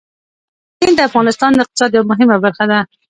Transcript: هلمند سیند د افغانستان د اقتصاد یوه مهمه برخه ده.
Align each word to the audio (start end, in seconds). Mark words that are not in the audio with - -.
هلمند 0.77 0.79
سیند 0.79 0.97
د 0.97 1.07
افغانستان 1.09 1.51
د 1.53 1.59
اقتصاد 1.63 1.91
یوه 1.97 2.09
مهمه 2.11 2.37
برخه 2.45 2.65
ده. 2.71 2.79